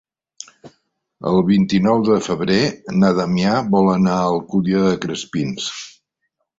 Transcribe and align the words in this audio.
El 1.31 1.37
vint-i-nou 1.49 2.01
de 2.09 2.17
febrer 2.29 2.59
na 2.97 3.13
Damià 3.23 3.55
vol 3.79 3.95
anar 4.01 4.19
a 4.19 4.27
l'Alcúdia 4.35 4.85
de 4.91 4.99
Crespins. 5.07 5.75